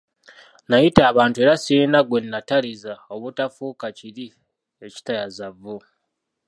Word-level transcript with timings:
Nayita 0.69 1.01
abantu 1.11 1.37
era 1.43 1.53
ssirina 1.57 1.99
gwe 2.07 2.19
nataliza 2.23 2.93
obutafuuka 3.13 3.87
kiri 3.97 4.27
ekitayaza 4.85 5.47
vvu. 5.57 5.77